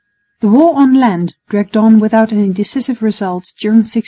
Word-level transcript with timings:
The 0.39 0.47
war 0.47 0.77
on 0.77 0.95
land 0.95 1.35
dragged 1.47 1.77
on 1.77 1.99
without 1.99 2.33
any 2.33 2.49
decisive 2.49 3.03
results 3.03 3.53
during 3.53 3.75
1675. 3.83 3.99